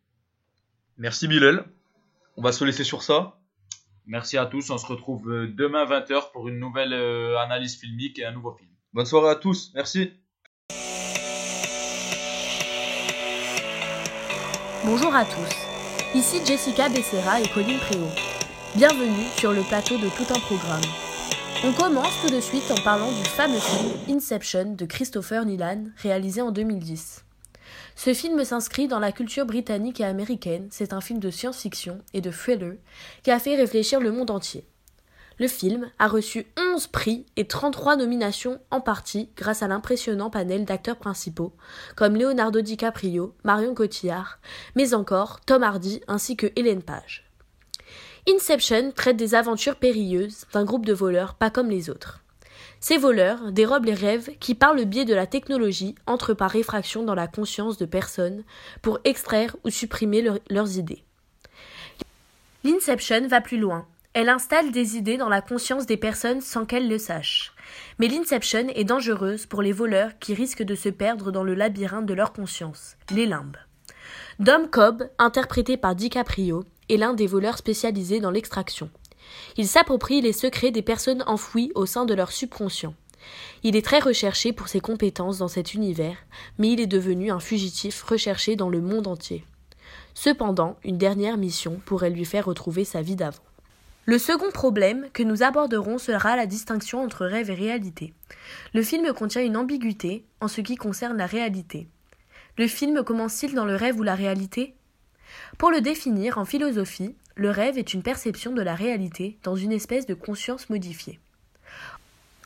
Merci 0.98 1.28
Bilal. 1.28 1.66
On 2.38 2.42
va 2.42 2.54
se 2.54 2.64
laisser 2.64 2.86
sur 2.86 3.04
ça. 3.04 3.38
Merci 4.08 4.38
à 4.38 4.46
tous, 4.46 4.70
on 4.70 4.78
se 4.78 4.86
retrouve 4.86 5.30
euh, 5.30 5.48
demain 5.54 5.84
20h 5.84 6.32
pour 6.32 6.48
une 6.48 6.60
nouvelle 6.60 6.94
euh, 6.94 7.38
analyse 7.40 7.78
filmique 7.78 8.18
et 8.20 8.26
un 8.26 8.32
nouveau 8.32 8.54
film. 8.54 8.70
Bonne 8.94 9.06
soirée 9.06 9.32
à 9.32 9.36
tous. 9.36 9.72
Merci. 9.76 10.14
Bonjour 14.86 15.14
à 15.14 15.26
tous, 15.26 16.18
ici 16.18 16.38
Jessica 16.46 16.88
Becerra 16.88 17.42
et 17.42 17.50
Colline 17.50 17.80
Préau. 17.80 18.08
Bienvenue 18.76 19.26
sur 19.38 19.52
le 19.52 19.62
plateau 19.64 19.98
de 19.98 20.08
tout 20.08 20.34
un 20.34 20.40
programme. 20.40 20.82
On 21.66 21.74
commence 21.74 22.22
tout 22.22 22.34
de 22.34 22.40
suite 22.40 22.72
en 22.72 22.82
parlant 22.82 23.12
du 23.12 23.26
fameux 23.26 23.60
film 23.60 23.92
Inception 24.08 24.76
de 24.76 24.86
Christopher 24.86 25.46
Nolan, 25.46 25.84
réalisé 25.98 26.42
en 26.42 26.52
2010. 26.52 27.27
Ce 27.98 28.14
film 28.14 28.46
s'inscrit 28.46 28.88
dans 28.88 29.00
la 29.00 29.12
culture 29.12 29.48
britannique 29.48 30.02
et 30.02 30.06
américaine, 30.06 30.68
c'est 30.70 30.94
un 30.94 31.02
film 31.02 31.20
de 31.20 31.32
science-fiction 31.32 32.04
et 32.14 32.22
de 32.22 32.30
thriller 32.30 32.76
qui 33.24 33.32
a 33.32 33.40
fait 33.40 33.56
réfléchir 33.56 34.00
le 34.00 34.12
monde 34.12 34.30
entier. 34.30 34.68
Le 35.40 35.48
film 35.48 35.90
a 35.98 36.08
reçu 36.08 36.46
11 36.60 36.86
prix 36.88 37.26
et 37.38 37.48
33 37.48 37.96
nominations 37.96 38.60
en 38.70 38.82
partie 38.82 39.32
grâce 39.36 39.64
à 39.64 39.68
l'impressionnant 39.68 40.30
panel 40.30 40.64
d'acteurs 40.64 40.98
principaux 40.98 41.54
comme 41.96 42.16
Leonardo 42.16 42.62
DiCaprio, 42.62 43.34
Marion 43.44 43.74
Cotillard, 43.74 44.38
mais 44.76 44.94
encore 44.94 45.42
Tom 45.42 45.64
Hardy 45.64 46.02
ainsi 46.08 46.38
que 46.38 46.52
Hélène 46.56 46.84
Page. 46.84 47.28
Inception 48.30 48.92
traite 48.92 49.18
des 49.18 49.34
aventures 49.34 49.78
périlleuses 49.78 50.46
d'un 50.54 50.66
groupe 50.66 50.86
de 50.86 50.94
voleurs 50.94 51.34
pas 51.34 51.50
comme 51.50 51.72
les 51.72 51.90
autres. 51.90 52.22
Ces 52.80 52.98
voleurs 52.98 53.52
dérobent 53.52 53.86
les 53.86 53.94
rêves 53.94 54.30
qui, 54.40 54.56
par 54.56 54.74
le 54.74 54.86
biais 54.86 55.06
de 55.06 55.16
la 55.16 55.28
technologie, 55.28 55.96
entrent 56.06 56.34
par 56.34 56.56
effraction 56.56 57.04
dans 57.04 57.16
la 57.16 57.28
conscience 57.28 57.78
de 57.78 57.86
personnes 57.86 58.44
pour 58.82 59.00
extraire 59.04 59.56
ou 59.64 59.70
supprimer 59.70 60.22
leur- 60.22 60.40
leurs 60.50 60.78
idées. 60.78 61.04
L'Inception 62.64 63.28
va 63.28 63.42
plus 63.42 63.58
loin. 63.58 63.86
Elle 64.14 64.30
installe 64.30 64.72
des 64.72 64.98
idées 64.98 65.18
dans 65.18 65.30
la 65.30 65.42
conscience 65.42 65.86
des 65.86 65.98
personnes 65.98 66.42
sans 66.42 66.66
qu'elles 66.66 66.90
le 66.90 66.98
sachent. 66.98 67.54
Mais 68.00 68.08
l'Inception 68.08 68.68
est 68.74 68.84
dangereuse 68.84 69.46
pour 69.46 69.62
les 69.62 69.74
voleurs 69.74 70.18
qui 70.20 70.34
risquent 70.34 70.64
de 70.64 70.76
se 70.76 70.90
perdre 70.90 71.32
dans 71.32 71.44
le 71.44 71.54
labyrinthe 71.54 72.06
de 72.06 72.14
leur 72.14 72.34
conscience, 72.34 72.96
les 73.12 73.26
limbes. 73.26 73.58
Dom 74.40 74.70
Cobb, 74.70 75.10
interprété 75.20 75.78
par 75.78 75.96
DiCaprio, 75.96 76.64
est 76.90 76.98
l'un 76.98 77.14
des 77.14 77.28
voleurs 77.28 77.58
spécialisés 77.58 78.20
dans 78.20 78.32
l'extraction. 78.32 78.90
Il 79.58 79.68
s'approprie 79.68 80.22
les 80.22 80.34
secrets 80.34 80.72
des 80.72 80.82
personnes 80.82 81.24
enfouies 81.28 81.72
au 81.76 81.86
sein 81.86 82.06
de 82.06 82.14
leur 82.14 82.32
subconscient. 82.32 82.94
Il 83.64 83.76
est 83.76 83.86
très 83.86 84.00
recherché 84.00 84.54
pour 84.54 84.68
ses 84.68 84.80
compétences 84.80 85.40
dans 85.40 85.48
cet 85.48 85.74
univers, 85.74 86.18
mais 86.58 86.72
il 86.72 86.80
est 86.80 86.88
devenu 86.88 87.32
un 87.32 87.40
fugitif 87.40 88.04
recherché 88.04 88.56
dans 88.56 88.70
le 88.70 88.82
monde 88.82 89.08
entier. 89.08 89.44
Cependant, 90.14 90.78
une 90.84 90.98
dernière 90.98 91.38
mission 91.38 91.80
pourrait 91.86 92.10
lui 92.10 92.26
faire 92.26 92.46
retrouver 92.46 92.86
sa 92.86 93.02
vie 93.02 93.16
d'avant. 93.16 93.44
Le 94.06 94.18
second 94.18 94.52
problème 94.52 95.08
que 95.12 95.24
nous 95.24 95.44
aborderons 95.44 95.98
sera 95.98 96.38
la 96.38 96.46
distinction 96.46 97.04
entre 97.04 97.26
rêve 97.26 97.50
et 97.50 97.56
réalité. 97.56 98.14
Le 98.74 98.82
film 98.82 99.12
contient 99.12 99.44
une 99.44 99.58
ambiguïté 99.58 100.24
en 100.40 100.48
ce 100.48 100.62
qui 100.62 100.76
concerne 100.76 101.18
la 101.18 101.26
réalité. 101.26 101.88
Le 102.58 102.68
film 102.68 103.04
commence-t-il 103.04 103.54
dans 103.54 103.66
le 103.66 103.76
rêve 103.76 104.00
ou 104.00 104.04
la 104.04 104.16
réalité? 104.16 104.76
Pour 105.58 105.72
le 105.72 105.82
définir 105.82 106.38
en 106.38 106.46
philosophie, 106.46 107.16
le 107.38 107.52
rêve 107.52 107.78
est 107.78 107.94
une 107.94 108.02
perception 108.02 108.52
de 108.52 108.64
la 108.64 108.74
réalité 108.74 109.38
dans 109.44 109.56
une 109.56 109.72
espèce 109.72 110.08
de 110.08 110.16
conscience 110.16 110.70
modifiée. 110.72 111.20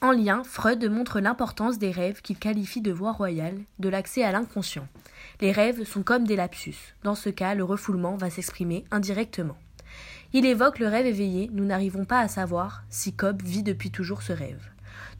En 0.01 0.11
lien, 0.11 0.43
Freud 0.43 0.83
montre 0.89 1.21
l'importance 1.21 1.77
des 1.77 1.91
rêves 1.91 2.21
qu'il 2.21 2.37
qualifie 2.37 2.81
de 2.81 2.91
voie 2.91 3.13
royale, 3.13 3.57
de 3.79 3.87
l'accès 3.87 4.23
à 4.23 4.31
l'inconscient. 4.33 4.87
Les 5.39 5.51
rêves 5.51 5.85
sont 5.85 6.03
comme 6.03 6.25
des 6.27 6.35
lapsus. 6.35 6.75
Dans 7.03 7.15
ce 7.15 7.29
cas, 7.29 7.55
le 7.55 7.63
refoulement 7.63 8.17
va 8.17 8.29
s'exprimer 8.29 8.83
indirectement. 8.91 9.57
Il 10.33 10.45
évoque 10.45 10.79
le 10.79 10.87
rêve 10.87 11.05
éveillé, 11.05 11.49
nous 11.53 11.65
n'arrivons 11.65 12.03
pas 12.03 12.19
à 12.19 12.27
savoir 12.27 12.83
si 12.89 13.13
Cobb 13.13 13.41
vit 13.43 13.63
depuis 13.63 13.91
toujours 13.91 14.23
ce 14.23 14.33
rêve. 14.33 14.69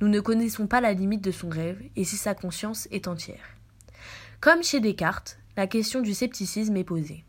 Nous 0.01 0.09
ne 0.09 0.19
connaissons 0.19 0.67
pas 0.67 0.81
la 0.81 0.93
limite 0.93 1.23
de 1.23 1.31
son 1.31 1.47
rêve 1.47 1.81
et 1.95 2.03
si 2.03 2.17
sa 2.17 2.33
conscience 2.33 2.89
est 2.91 3.07
entière. 3.07 3.55
Comme 4.41 4.63
chez 4.63 4.79
Descartes, 4.81 5.37
la 5.55 5.67
question 5.67 6.01
du 6.01 6.13
scepticisme 6.13 6.75
est 6.75 6.83
posée. 6.83 7.23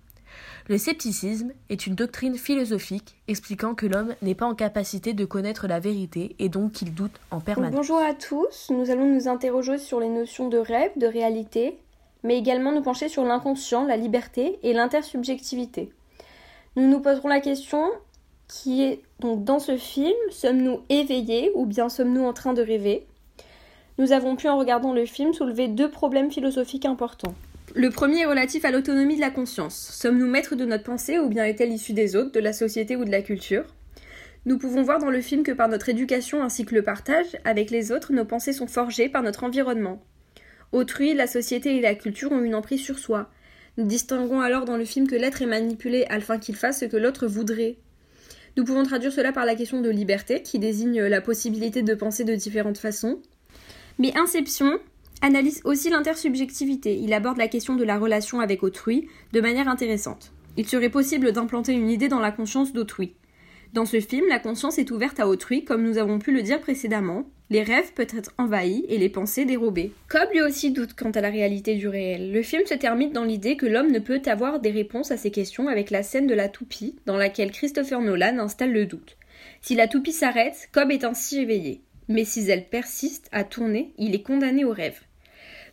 Le 0.68 0.78
scepticisme 0.78 1.52
est 1.70 1.86
une 1.86 1.94
doctrine 1.94 2.36
philosophique 2.36 3.16
expliquant 3.26 3.74
que 3.74 3.86
l'homme 3.86 4.14
n'est 4.22 4.34
pas 4.34 4.46
en 4.46 4.54
capacité 4.54 5.12
de 5.12 5.24
connaître 5.24 5.66
la 5.66 5.80
vérité 5.80 6.36
et 6.38 6.48
donc 6.48 6.72
qu'il 6.72 6.94
doute 6.94 7.20
en 7.30 7.40
permanence. 7.40 7.74
Bonjour 7.74 7.98
à 7.98 8.14
tous, 8.14 8.70
nous 8.70 8.90
allons 8.90 9.12
nous 9.12 9.28
interroger 9.28 9.78
sur 9.78 9.98
les 9.98 10.08
notions 10.08 10.48
de 10.48 10.58
rêve, 10.58 10.92
de 10.96 11.06
réalité, 11.06 11.78
mais 12.22 12.38
également 12.38 12.72
nous 12.72 12.82
pencher 12.82 13.08
sur 13.08 13.24
l'inconscient, 13.24 13.84
la 13.84 13.96
liberté 13.96 14.60
et 14.62 14.72
l'intersubjectivité. 14.72 15.90
Nous 16.76 16.88
nous 16.88 17.00
poserons 17.00 17.28
la 17.28 17.40
question 17.40 17.90
qui 18.46 18.82
est 18.82 19.02
donc 19.18 19.44
dans 19.44 19.58
ce 19.58 19.76
film, 19.76 20.14
sommes-nous 20.30 20.80
éveillés 20.88 21.50
ou 21.54 21.66
bien 21.66 21.88
sommes-nous 21.88 22.24
en 22.24 22.32
train 22.32 22.52
de 22.52 22.62
rêver? 22.62 23.06
Nous 23.98 24.12
avons 24.12 24.36
pu 24.36 24.48
en 24.48 24.58
regardant 24.58 24.92
le 24.92 25.06
film 25.06 25.32
soulever 25.32 25.68
deux 25.68 25.90
problèmes 25.90 26.30
philosophiques 26.30 26.86
importants. 26.86 27.34
Le 27.74 27.88
premier 27.88 28.20
est 28.20 28.26
relatif 28.26 28.66
à 28.66 28.70
l'autonomie 28.70 29.16
de 29.16 29.22
la 29.22 29.30
conscience. 29.30 29.74
Sommes-nous 29.98 30.26
maîtres 30.26 30.56
de 30.56 30.66
notre 30.66 30.84
pensée 30.84 31.18
ou 31.18 31.30
bien 31.30 31.46
est-elle 31.46 31.72
issue 31.72 31.94
des 31.94 32.16
autres, 32.16 32.32
de 32.32 32.40
la 32.40 32.52
société 32.52 32.96
ou 32.96 33.06
de 33.06 33.10
la 33.10 33.22
culture? 33.22 33.64
Nous 34.44 34.58
pouvons 34.58 34.82
voir 34.82 34.98
dans 34.98 35.08
le 35.08 35.22
film 35.22 35.42
que 35.42 35.52
par 35.52 35.68
notre 35.68 35.88
éducation 35.88 36.42
ainsi 36.42 36.66
que 36.66 36.74
le 36.74 36.82
partage 36.82 37.38
avec 37.44 37.70
les 37.70 37.90
autres, 37.90 38.12
nos 38.12 38.26
pensées 38.26 38.52
sont 38.52 38.66
forgées 38.66 39.08
par 39.08 39.22
notre 39.22 39.44
environnement. 39.44 40.02
Autrui, 40.72 41.14
la 41.14 41.26
société 41.26 41.74
et 41.76 41.80
la 41.80 41.94
culture 41.94 42.30
ont 42.30 42.42
une 42.42 42.54
emprise 42.54 42.82
sur 42.82 42.98
soi. 42.98 43.30
Nous 43.78 43.86
distinguons 43.86 44.42
alors 44.42 44.66
dans 44.66 44.76
le 44.76 44.84
film 44.84 45.06
que 45.06 45.16
l'être 45.16 45.40
est 45.40 45.46
manipulé 45.46 46.04
afin 46.10 46.38
qu'il 46.38 46.56
fasse 46.56 46.80
ce 46.80 46.84
que 46.84 46.98
l'autre 46.98 47.26
voudrait. 47.26 47.76
Nous 48.58 48.64
pouvons 48.64 48.82
traduire 48.82 49.12
cela 49.12 49.32
par 49.32 49.46
la 49.46 49.54
question 49.54 49.80
de 49.80 49.88
liberté, 49.88 50.42
qui 50.42 50.58
désigne 50.58 51.00
la 51.04 51.22
possibilité 51.22 51.80
de 51.80 51.94
penser 51.94 52.24
de 52.24 52.34
différentes 52.34 52.76
façons. 52.76 53.22
Mais 53.98 54.12
Inception 54.14 54.78
analyse 55.22 55.62
aussi 55.64 55.88
l'intersubjectivité. 55.88 56.98
Il 56.98 57.14
aborde 57.14 57.38
la 57.38 57.48
question 57.48 57.76
de 57.76 57.84
la 57.84 57.98
relation 57.98 58.40
avec 58.40 58.62
autrui 58.62 59.08
de 59.32 59.40
manière 59.40 59.68
intéressante. 59.68 60.32
Il 60.56 60.68
serait 60.68 60.90
possible 60.90 61.32
d'implanter 61.32 61.72
une 61.72 61.88
idée 61.88 62.08
dans 62.08 62.20
la 62.20 62.32
conscience 62.32 62.72
d'autrui. 62.72 63.14
Dans 63.72 63.86
ce 63.86 64.00
film, 64.00 64.26
la 64.28 64.38
conscience 64.38 64.78
est 64.78 64.90
ouverte 64.90 65.18
à 65.18 65.26
autrui, 65.26 65.64
comme 65.64 65.82
nous 65.82 65.96
avons 65.96 66.18
pu 66.18 66.30
le 66.30 66.42
dire 66.42 66.60
précédemment. 66.60 67.24
Les 67.48 67.62
rêves 67.62 67.94
peuvent 67.94 68.14
être 68.14 68.32
envahis 68.36 68.84
et 68.88 68.98
les 68.98 69.08
pensées 69.08 69.46
dérobées. 69.46 69.92
Cobb 70.08 70.28
lui 70.32 70.42
aussi 70.42 70.72
doute 70.72 70.92
quant 70.92 71.10
à 71.10 71.22
la 71.22 71.30
réalité 71.30 71.76
du 71.76 71.88
réel. 71.88 72.32
Le 72.32 72.42
film 72.42 72.66
se 72.66 72.74
termine 72.74 73.12
dans 73.12 73.24
l'idée 73.24 73.56
que 73.56 73.64
l'homme 73.64 73.90
ne 73.90 73.98
peut 73.98 74.20
avoir 74.26 74.60
des 74.60 74.70
réponses 74.70 75.10
à 75.10 75.16
ces 75.16 75.30
questions 75.30 75.68
avec 75.68 75.90
la 75.90 76.02
scène 76.02 76.26
de 76.26 76.34
la 76.34 76.50
toupie, 76.50 76.96
dans 77.06 77.16
laquelle 77.16 77.50
Christopher 77.50 78.02
Nolan 78.02 78.38
installe 78.38 78.72
le 78.72 78.84
doute. 78.84 79.16
Si 79.62 79.74
la 79.74 79.88
toupie 79.88 80.12
s'arrête, 80.12 80.68
Cobb 80.72 80.90
est 80.90 81.04
ainsi 81.04 81.40
éveillé. 81.40 81.80
Mais 82.08 82.24
si 82.24 82.50
elle 82.50 82.68
persiste 82.68 83.28
à 83.32 83.44
tourner, 83.44 83.94
il 83.96 84.14
est 84.14 84.22
condamné 84.22 84.66
au 84.66 84.72
rêve. 84.72 85.00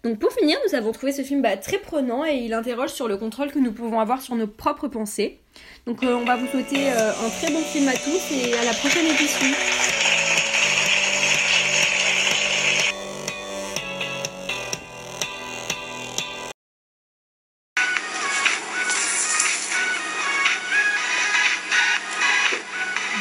Donc 0.03 0.17
pour 0.17 0.31
finir, 0.31 0.57
nous 0.65 0.75
avons 0.75 0.93
trouvé 0.93 1.11
ce 1.11 1.23
film 1.23 1.41
bah, 1.41 1.57
très 1.57 1.77
prenant 1.77 2.23
et 2.23 2.35
il 2.35 2.53
interroge 2.53 2.91
sur 2.91 3.09
le 3.09 3.17
contrôle 3.17 3.51
que 3.51 3.59
nous 3.59 3.73
pouvons 3.73 3.99
avoir 3.99 4.21
sur 4.21 4.33
nos 4.35 4.47
propres 4.47 4.87
pensées. 4.87 5.41
Donc 5.85 6.03
euh, 6.03 6.15
on 6.15 6.23
va 6.23 6.37
vous 6.37 6.47
souhaiter 6.47 6.89
euh, 6.89 7.11
un 7.11 7.29
très 7.29 7.51
bon 7.51 7.59
film 7.59 7.85
à 7.89 7.93
tous 7.93 8.31
et 8.31 8.53
à 8.53 8.63
la 8.63 8.71
prochaine 8.71 9.05
édition. 9.07 9.47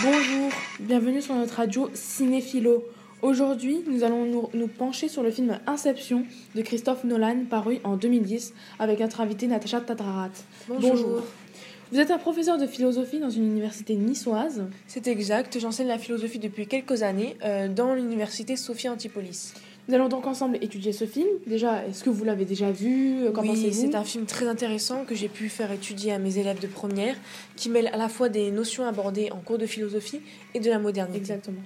Bonjour, 0.05 0.53
bienvenue 0.79 1.21
sur 1.21 1.35
notre 1.35 1.57
radio 1.57 1.91
Cinéphilo. 1.93 2.85
Aujourd'hui, 3.21 3.83
nous 3.89 4.05
allons 4.05 4.25
nous, 4.27 4.49
nous 4.55 4.69
pencher 4.69 5.09
sur 5.09 5.25
le 5.25 5.33
film 5.33 5.59
Inception 5.67 6.25
de 6.55 6.63
Christophe 6.63 7.03
Nolan, 7.03 7.47
paru 7.51 7.81
en 7.83 7.97
2010, 7.97 8.55
avec 8.79 9.01
notre 9.01 9.21
invitée 9.21 9.49
Natacha 9.49 9.81
Tatrarat. 9.81 10.31
Bonjour. 10.69 11.23
Vous 11.91 11.99
êtes 11.99 12.13
un 12.13 12.19
professeur 12.19 12.59
de 12.59 12.67
philosophie 12.67 13.19
dans 13.19 13.31
une 13.31 13.45
université 13.45 13.97
niçoise. 13.97 14.63
C'est 14.87 15.09
exact, 15.09 15.59
j'enseigne 15.59 15.89
la 15.89 15.99
philosophie 15.99 16.39
depuis 16.39 16.69
quelques 16.69 17.03
années 17.03 17.37
euh, 17.43 17.67
dans 17.67 17.95
l'université 17.95 18.57
Sophie 18.57 18.89
Antipolis. 18.89 19.55
Nous 19.89 19.95
allons 19.95 20.09
donc 20.09 20.27
ensemble 20.27 20.59
étudier 20.61 20.93
ce 20.93 21.07
film. 21.07 21.27
Déjà, 21.47 21.87
est-ce 21.87 22.05
que 22.05 22.11
vous 22.11 22.23
l'avez 22.23 22.45
déjà 22.45 22.71
vu? 22.71 23.33
Qu'en 23.33 23.43
oui, 23.43 23.73
c'est 23.73 23.95
un 23.95 24.05
film 24.05 24.27
très 24.27 24.47
intéressant 24.47 25.05
que 25.05 25.15
j'ai 25.15 25.29
pu 25.29 25.49
faire 25.49 25.73
étudier 25.73 26.13
à 26.13 26.19
mes 26.19 26.39
élèves 26.39 26.61
de 26.61 26.67
première, 26.67 27.17
qui 27.57 27.71
mêle 27.71 27.89
à 27.89 27.97
la 27.97 28.11
fois 28.11 28.29
des 28.29 28.51
notions 28.51 28.87
abordées 28.87 29.33
en 29.33 29.39
cours 29.39 29.59
de 29.59 29.67
philosophie 29.67 30.21
et 30.55 30.61
de 30.61 30.69
la 30.71 30.79
modernité. 30.79 31.19
Exactement. 31.19 31.63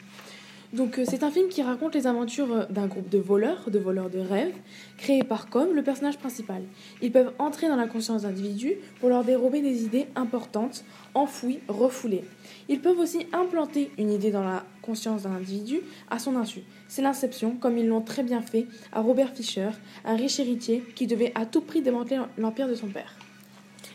Donc 0.73 0.99
euh, 0.99 1.05
c'est 1.07 1.23
un 1.23 1.31
film 1.31 1.49
qui 1.49 1.63
raconte 1.63 1.95
les 1.95 2.07
aventures 2.07 2.51
euh, 2.51 2.65
d'un 2.71 2.87
groupe 2.87 3.11
de 3.11 3.19
voleurs, 3.19 3.69
de 3.69 3.79
voleurs 3.79 4.09
de 4.09 4.19
rêves, 4.19 4.55
créés 4.97 5.23
par 5.23 5.51
Com, 5.51 5.75
le 5.75 5.83
personnage 5.83 6.17
principal. 6.17 6.63
Ils 7.03 7.13
peuvent 7.13 7.33
entrer 7.39 7.69
dans 7.69 7.77
la 7.77 7.87
conscience 7.87 8.23
d'individus 8.23 8.77
pour 8.99 9.11
leur 9.11 9.23
dérober 9.23 9.61
des 9.61 9.85
idées 9.85 10.07
importantes, 10.17 10.85
enfouies, 11.13 11.61
refoulées. 11.69 12.25
Ils 12.71 12.81
peuvent 12.81 12.99
aussi 12.99 13.27
implanter 13.35 13.91
une 13.99 14.11
idée 14.11 14.31
dans 14.31 14.45
la 14.45 14.65
conscience 14.81 15.25
d'un 15.25 15.33
individu 15.33 15.81
à 16.11 16.19
son 16.19 16.37
insu. 16.37 16.63
C'est 16.89 17.03
l'inception, 17.03 17.55
comme 17.57 17.77
ils 17.77 17.87
l'ont 17.87 18.01
très 18.01 18.23
bien 18.23 18.41
fait 18.41 18.67
à 18.93 19.03
Robert 19.03 19.35
Fisher, 19.35 19.71
un 20.07 20.17
riche 20.17 20.41
héritier 20.41 20.83
qui 20.95 21.07
devait 21.07 21.33
à 21.35 21.45
tout 21.45 21.61
prix 21.61 21.83
démanteler 21.83 22.21
l'empire 22.39 22.69
de 22.69 22.75
son 22.75 22.89
père. 22.89 23.15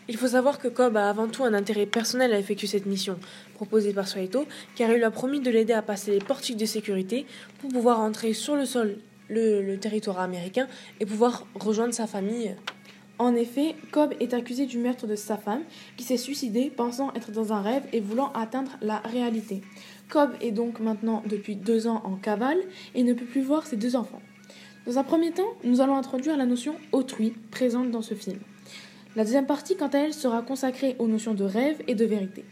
Il 0.09 0.15
faut 0.15 0.27
savoir 0.27 0.57
que 0.57 0.69
Cobb 0.69 0.95
a 0.95 1.09
avant 1.09 1.27
tout 1.27 1.43
un 1.43 1.53
intérêt 1.53 1.85
personnel 1.85 2.33
à 2.33 2.39
effectuer 2.39 2.67
cette 2.67 2.85
mission, 2.85 3.19
proposée 3.55 3.91
par 3.91 4.07
Saito, 4.07 4.45
car 4.75 4.89
il 4.89 4.97
lui 4.97 5.03
a 5.03 5.11
promis 5.11 5.41
de 5.41 5.51
l'aider 5.51 5.73
à 5.73 5.81
passer 5.81 6.11
les 6.11 6.19
portiques 6.19 6.55
de 6.55 6.65
sécurité 6.65 7.25
pour 7.59 7.69
pouvoir 7.69 7.99
entrer 7.99 8.31
sur 8.31 8.55
le 8.55 8.65
sol, 8.65 8.99
le, 9.27 9.61
le 9.61 9.77
territoire 9.77 10.21
américain, 10.21 10.67
et 11.01 11.05
pouvoir 11.05 11.45
rejoindre 11.55 11.93
sa 11.93 12.07
famille. 12.07 12.55
En 13.19 13.35
effet, 13.35 13.75
Cobb 13.91 14.13
est 14.21 14.33
accusé 14.33 14.65
du 14.65 14.77
meurtre 14.77 15.07
de 15.07 15.15
sa 15.15 15.35
femme, 15.35 15.63
qui 15.97 16.05
s'est 16.05 16.17
suicidée 16.17 16.69
pensant 16.69 17.11
être 17.13 17.31
dans 17.31 17.51
un 17.51 17.61
rêve 17.61 17.83
et 17.91 17.99
voulant 17.99 18.31
atteindre 18.33 18.77
la 18.81 18.99
réalité. 18.99 19.61
Cobb 20.07 20.31
est 20.39 20.51
donc 20.51 20.79
maintenant 20.79 21.21
depuis 21.27 21.57
deux 21.57 21.87
ans 21.87 22.01
en 22.05 22.15
cavale 22.15 22.59
et 22.95 23.03
ne 23.03 23.13
peut 23.13 23.25
plus 23.25 23.41
voir 23.41 23.65
ses 23.65 23.75
deux 23.75 23.97
enfants. 23.97 24.21
Dans 24.85 24.99
un 24.99 25.03
premier 25.03 25.31
temps, 25.31 25.51
nous 25.65 25.81
allons 25.81 25.97
introduire 25.97 26.37
la 26.37 26.45
notion 26.45 26.75
autrui 26.93 27.33
présente 27.51 27.91
dans 27.91 28.01
ce 28.01 28.13
film. 28.13 28.39
La 29.17 29.23
deuxième 29.23 29.47
partie, 29.47 29.75
quant 29.75 29.87
à 29.87 29.97
elle, 29.97 30.13
sera 30.13 30.43
consacrée 30.43 30.95
aux 30.99 31.07
notions 31.07 31.33
de 31.33 31.43
rêve 31.43 31.81
et 31.87 31.95
de 31.95 32.05
vérité. 32.05 32.45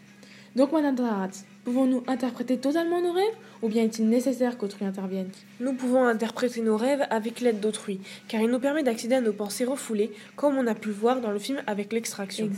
Donc, 0.55 0.71
Madame 0.71 0.95
Darat, 0.95 1.29
pouvons-nous 1.63 2.03
interpréter 2.07 2.57
totalement 2.57 3.03
nos 3.03 3.11
rêves 3.11 3.35
ou 3.61 3.67
bien 3.67 3.83
est-il 3.83 4.09
nécessaire 4.09 4.57
qu'autrui 4.57 4.83
intervienne? 4.83 5.29
Nous 5.59 5.73
pouvons 5.75 6.05
interpréter 6.05 6.61
nos 6.61 6.75
rêves 6.75 7.05
avec 7.11 7.39
l'aide 7.39 7.59
d'autrui, 7.59 7.99
car 8.27 8.41
il 8.41 8.49
nous 8.49 8.57
permet 8.57 8.81
d'accéder 8.81 9.13
à 9.13 9.21
nos 9.21 9.31
pensées 9.31 9.63
refoulées, 9.63 10.11
comme 10.35 10.57
on 10.57 10.65
a 10.65 10.73
pu 10.73 10.87
le 10.87 10.95
voir 10.95 11.21
dans 11.21 11.29
le 11.29 11.37
film 11.37 11.61
avec 11.67 11.93
l'extraction. 11.93 12.49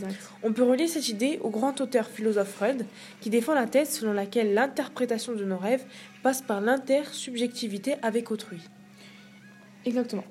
On 0.42 0.54
peut 0.54 0.62
relier 0.62 0.86
cette 0.86 1.10
idée 1.10 1.38
au 1.42 1.50
grand 1.50 1.78
auteur 1.82 2.06
philosophe 2.06 2.48
Freud, 2.48 2.86
qui 3.20 3.28
défend 3.28 3.52
la 3.52 3.66
thèse 3.66 3.90
selon 3.90 4.14
laquelle 4.14 4.54
l'interprétation 4.54 5.34
de 5.34 5.44
nos 5.44 5.58
rêves 5.58 5.84
passe 6.22 6.40
par 6.40 6.62
l'intersubjectivité 6.62 7.96
avec 8.00 8.30
autrui. 8.30 8.60
Exactement. 9.84 10.24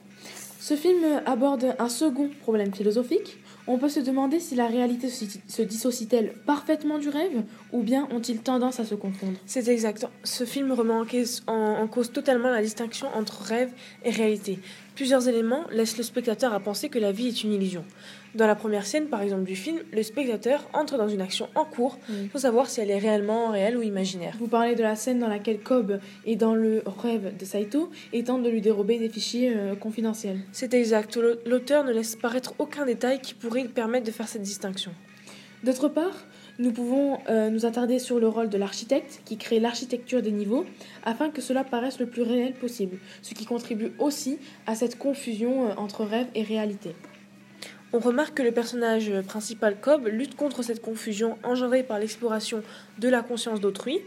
Ce 0.59 0.75
film 0.75 1.21
aborde 1.27 1.75
un 1.77 1.89
second 1.89 2.31
problème 2.41 2.73
philosophique. 2.73 3.37
On 3.69 3.77
peut 3.77 3.89
se 3.89 3.99
demander 3.99 4.39
si 4.39 4.55
la 4.55 4.67
réalité 4.67 5.09
se 5.09 5.61
dissocie-t-elle 5.61 6.31
parfaitement 6.45 6.99
du 6.99 7.09
rêve 7.09 7.43
ou 7.73 7.83
bien 7.83 8.07
ont-ils 8.11 8.39
tendance 8.39 8.79
à 8.79 8.85
se 8.85 8.95
confondre? 8.95 9.37
C'est 9.45 9.67
exact. 9.67 10.07
Ce 10.23 10.45
film 10.45 10.71
remet 10.71 10.93
en 11.47 11.87
cause 11.87 12.11
totalement 12.13 12.49
la 12.49 12.61
distinction 12.61 13.07
entre 13.13 13.41
rêve 13.41 13.71
et 14.05 14.09
réalité. 14.09 14.59
Plusieurs 14.95 15.27
éléments 15.27 15.65
laissent 15.69 15.97
le 15.97 16.03
spectateur 16.03 16.53
à 16.53 16.61
penser 16.61 16.87
que 16.87 16.97
la 16.97 17.11
vie 17.11 17.27
est 17.27 17.43
une 17.43 17.51
illusion. 17.51 17.83
Dans 18.37 18.45
la 18.47 18.55
première 18.55 18.85
scène, 18.85 19.07
par 19.07 19.21
exemple, 19.23 19.45
du 19.45 19.55
film, 19.55 19.79
le 19.91 20.03
spectateur 20.03 20.69
entre 20.73 20.95
dans 20.97 21.07
une 21.09 21.21
action 21.21 21.49
en 21.55 21.65
cours 21.65 21.97
Oui. 22.09 22.29
sans 22.31 22.39
savoir 22.39 22.69
si 22.69 22.79
elle 22.81 22.91
est 22.91 22.99
réellement 22.99 23.49
réelle 23.49 23.75
ou 23.77 23.81
imaginaire. 23.81 24.35
Vous 24.39 24.47
parlez 24.47 24.75
de 24.75 24.83
la 24.83 24.95
scène 24.95 25.17
dans 25.19 25.27
laquelle 25.27 25.59
Cobb 25.59 25.99
est 26.25 26.35
dans 26.35 26.53
le 26.53 26.83
rêve 27.01 27.35
de 27.35 27.45
Saito 27.45 27.89
et 28.13 28.23
tente 28.23 28.43
de 28.43 28.49
lui 28.49 28.61
dérober 28.61 28.99
des 28.99 29.09
fichiers 29.09 29.53
euh, 29.55 29.75
confidentiels. 29.75 30.37
C'est 30.51 30.75
exact, 30.75 31.15
L'au- 31.17 31.35
l'auteur 31.47 31.83
ne 31.83 31.91
laisse 31.91 32.15
paraître 32.15 32.53
aucun 32.59 32.85
détail 32.85 33.19
qui 33.21 33.33
pourrait 33.33 33.65
permettre 33.65 34.05
de 34.05 34.11
faire 34.11 34.27
cette 34.27 34.43
distinction. 34.43 34.91
D'autre 35.63 35.87
part, 35.89 36.25
nous 36.59 36.71
pouvons 36.71 37.17
euh, 37.29 37.49
nous 37.49 37.65
attarder 37.65 37.97
sur 37.97 38.19
le 38.19 38.27
rôle 38.27 38.49
de 38.49 38.57
l'architecte 38.59 39.21
qui 39.25 39.37
crée 39.37 39.59
l'architecture 39.59 40.21
des 40.21 40.31
niveaux 40.31 40.65
afin 41.03 41.31
que 41.31 41.41
cela 41.41 41.63
paraisse 41.63 41.99
le 41.99 42.05
plus 42.05 42.21
réel 42.21 42.53
possible, 42.53 42.99
ce 43.23 43.33
qui 43.33 43.45
contribue 43.45 43.93
aussi 43.97 44.37
à 44.67 44.75
cette 44.75 44.99
confusion 44.99 45.69
euh, 45.69 45.73
entre 45.77 46.03
rêve 46.05 46.27
et 46.35 46.43
réalité. 46.43 46.93
On 47.97 47.99
remarque 47.99 48.35
que 48.35 48.43
le 48.43 48.51
personnage 48.51 49.11
principal 49.21 49.79
Cobb 49.81 50.05
lutte 50.05 50.35
contre 50.35 50.61
cette 50.61 50.83
confusion 50.83 51.35
engendrée 51.41 51.81
par 51.81 51.97
l'exploration 51.97 52.61
de 52.99 53.09
la 53.09 53.23
conscience 53.23 53.59
d'autrui. 53.59 54.01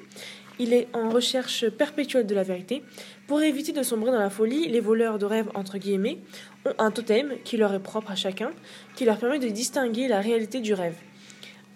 Il 0.61 0.73
est 0.73 0.87
en 0.93 1.11
recherche 1.11 1.69
perpétuelle 1.71 2.25
de 2.25 2.35
la 2.37 2.45
vérité. 2.45 2.85
Pour 3.27 3.43
éviter 3.43 3.73
de 3.73 3.83
sombrer 3.83 4.13
dans 4.13 4.21
la 4.21 4.31
folie, 4.31 4.69
les 4.69 4.79
voleurs 4.79 5.19
de 5.19 5.27
rêves 5.27 5.51
entre 5.55 5.77
guillemets 5.77 6.19
ont 6.65 6.75
un 6.79 6.93
totem 6.93 7.33
qui 7.43 7.57
leur 7.57 7.75
est 7.75 7.83
propre 7.83 8.13
à 8.13 8.15
chacun, 8.15 8.53
qui 8.95 9.07
leur 9.07 9.19
permet 9.19 9.41
de 9.41 9.49
distinguer 9.49 10.07
la 10.07 10.21
réalité 10.21 10.61
du 10.61 10.73
rêve. 10.73 10.95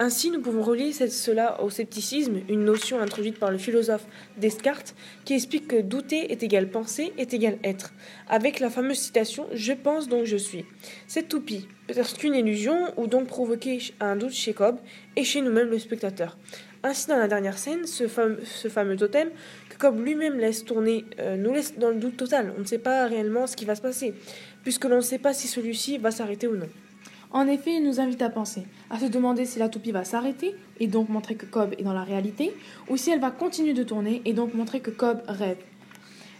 Ainsi, 0.00 0.32
nous 0.32 0.40
pouvons 0.40 0.62
relier 0.62 0.92
cela 0.92 1.62
au 1.62 1.70
scepticisme, 1.70 2.40
une 2.48 2.64
notion 2.64 2.98
introduite 2.98 3.38
par 3.38 3.52
le 3.52 3.58
philosophe 3.58 4.06
Descartes, 4.36 4.96
qui 5.24 5.34
explique 5.34 5.68
que 5.68 5.80
douter 5.80 6.32
est 6.32 6.42
égal 6.42 6.68
penser 6.68 7.12
est 7.16 7.32
égal 7.32 7.58
être, 7.62 7.92
avec 8.28 8.58
la 8.58 8.70
fameuse 8.70 8.98
citation 8.98 9.46
Je 9.52 9.72
pense 9.72 10.08
donc 10.08 10.24
je 10.24 10.36
suis. 10.36 10.64
Cette 11.06 11.28
toupie 11.28 11.68
peut 11.86 11.96
être 11.96 12.18
qu'une 12.18 12.34
illusion 12.34 12.92
ou 12.96 13.06
donc 13.06 13.28
provoquer 13.28 13.78
un 14.00 14.16
doute 14.16 14.32
chez 14.32 14.52
Cobb 14.52 14.78
et 15.14 15.22
chez 15.22 15.42
nous-mêmes 15.42 15.70
le 15.70 15.78
spectateur. 15.78 16.38
Ainsi, 16.82 17.06
dans 17.06 17.16
la 17.16 17.28
dernière 17.28 17.56
scène, 17.56 17.86
ce 17.86 18.08
fameux, 18.08 18.40
ce 18.44 18.66
fameux 18.66 18.96
totem 18.96 19.30
que 19.70 19.78
Cobb 19.78 20.04
lui-même 20.04 20.38
laisse 20.38 20.64
tourner 20.64 21.04
euh, 21.20 21.36
nous 21.36 21.54
laisse 21.54 21.78
dans 21.78 21.90
le 21.90 21.96
doute 21.96 22.16
total. 22.16 22.52
On 22.58 22.60
ne 22.60 22.66
sait 22.66 22.78
pas 22.78 23.06
réellement 23.06 23.46
ce 23.46 23.54
qui 23.54 23.64
va 23.64 23.76
se 23.76 23.80
passer, 23.80 24.12
puisque 24.64 24.86
l'on 24.86 24.96
ne 24.96 25.02
sait 25.02 25.18
pas 25.18 25.32
si 25.32 25.46
celui-ci 25.46 25.98
va 25.98 26.10
s'arrêter 26.10 26.48
ou 26.48 26.56
non. 26.56 26.68
En 27.34 27.48
effet, 27.48 27.74
il 27.74 27.82
nous 27.82 27.98
invite 27.98 28.22
à 28.22 28.30
penser, 28.30 28.62
à 28.90 29.00
se 29.00 29.06
demander 29.06 29.44
si 29.44 29.58
la 29.58 29.68
toupie 29.68 29.90
va 29.90 30.04
s'arrêter 30.04 30.54
et 30.78 30.86
donc 30.86 31.08
montrer 31.08 31.34
que 31.34 31.46
Cobb 31.46 31.74
est 31.76 31.82
dans 31.82 31.92
la 31.92 32.04
réalité, 32.04 32.54
ou 32.88 32.96
si 32.96 33.10
elle 33.10 33.18
va 33.18 33.32
continuer 33.32 33.72
de 33.72 33.82
tourner 33.82 34.22
et 34.24 34.32
donc 34.32 34.54
montrer 34.54 34.78
que 34.78 34.92
Cobb 34.92 35.20
rêve. 35.26 35.56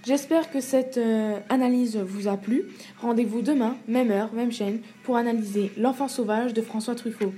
J'espère 0.06 0.52
que 0.52 0.60
cette 0.60 0.98
euh, 0.98 1.40
analyse 1.48 1.96
vous 1.96 2.28
a 2.28 2.36
plu. 2.36 2.66
Rendez-vous 3.00 3.42
demain, 3.42 3.76
même 3.88 4.12
heure, 4.12 4.32
même 4.34 4.52
chaîne, 4.52 4.82
pour 5.02 5.16
analyser 5.16 5.72
L'enfant 5.76 6.06
sauvage 6.06 6.54
de 6.54 6.62
François 6.62 6.94
Truffaut. 6.94 7.32